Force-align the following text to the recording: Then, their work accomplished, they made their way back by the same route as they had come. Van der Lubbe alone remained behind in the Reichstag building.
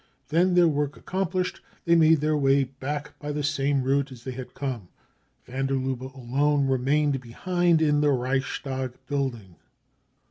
Then, 0.29 0.55
their 0.55 0.67
work 0.67 0.97
accomplished, 0.97 1.61
they 1.85 1.93
made 1.93 2.21
their 2.21 2.35
way 2.35 2.63
back 2.63 3.13
by 3.19 3.31
the 3.31 3.43
same 3.43 3.83
route 3.83 4.11
as 4.11 4.23
they 4.23 4.31
had 4.31 4.55
come. 4.55 4.87
Van 5.45 5.67
der 5.67 5.75
Lubbe 5.75 6.11
alone 6.15 6.65
remained 6.65 7.21
behind 7.21 7.83
in 7.83 8.01
the 8.01 8.09
Reichstag 8.09 8.93
building. 9.05 9.57